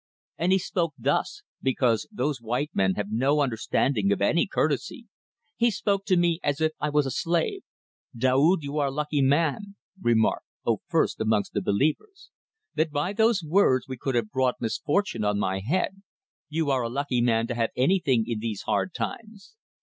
[0.39, 5.05] And he spoke thus because those white men have no understanding of any courtesy
[5.55, 7.61] he spoke to me as if I was a slave:
[8.17, 12.31] 'Daoud, you are a lucky man' remark, O First amongst the Believers!
[12.73, 16.01] that by those words he could have brought misfortune on my head
[16.49, 19.53] 'you are a lucky man to have anything in these hard times.